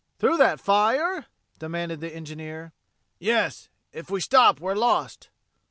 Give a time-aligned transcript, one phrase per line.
[0.17, 1.27] "Through that fire?"
[1.59, 2.73] demanded the engineer.
[3.19, 3.69] "Yes!
[3.93, 5.29] If we stop we're lost."